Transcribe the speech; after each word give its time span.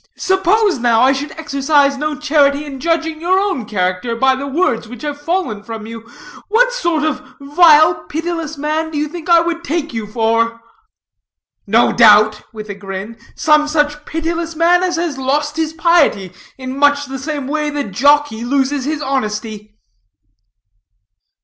"Suppose, 0.17 0.79
now, 0.79 1.01
I 1.01 1.13
should 1.13 1.29
exercise 1.33 1.95
no 1.95 2.17
charity 2.17 2.65
in 2.65 2.79
judging 2.79 3.21
your 3.21 3.37
own 3.39 3.65
character 3.65 4.15
by 4.15 4.33
the 4.33 4.47
words 4.47 4.87
which 4.87 5.03
have 5.03 5.21
fallen 5.21 5.61
from 5.61 5.85
you; 5.85 6.09
what 6.47 6.73
sort 6.73 7.03
of 7.03 7.21
vile, 7.39 8.05
pitiless 8.05 8.57
man 8.57 8.89
do 8.89 8.97
you 8.97 9.07
think 9.07 9.29
I 9.29 9.41
would 9.41 9.63
take 9.63 9.93
you 9.93 10.07
for?" 10.07 10.59
"No 11.67 11.91
doubt" 11.93 12.41
with 12.51 12.67
a 12.67 12.73
grin 12.73 13.15
"some 13.35 13.67
such 13.67 14.03
pitiless 14.07 14.55
man 14.55 14.81
as 14.81 14.95
has 14.95 15.19
lost 15.19 15.57
his 15.57 15.71
piety 15.71 16.33
in 16.57 16.75
much 16.75 17.05
the 17.05 17.19
same 17.19 17.47
way 17.47 17.69
that 17.69 17.83
the 17.83 17.87
jockey 17.91 18.43
loses 18.43 18.85
his 18.85 19.03
honesty." 19.03 19.75